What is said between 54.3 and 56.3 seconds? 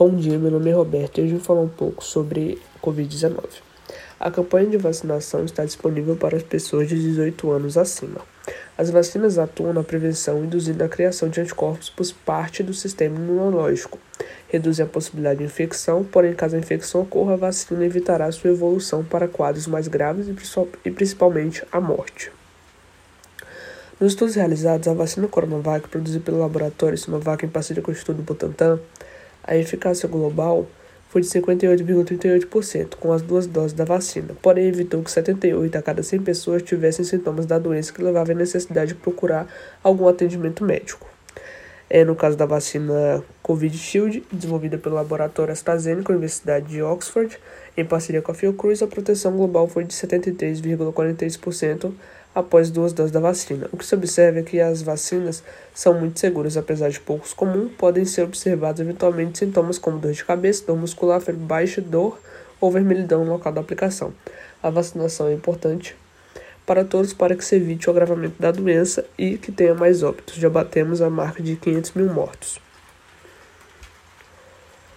é que as vacinas são muito